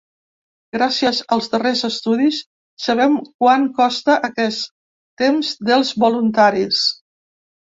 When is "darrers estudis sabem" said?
1.55-3.19